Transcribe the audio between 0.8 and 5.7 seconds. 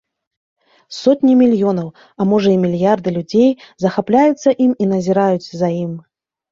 Сотні мільёнаў, а можа, і мільярды людзей захапляюцца ім і назіраюць за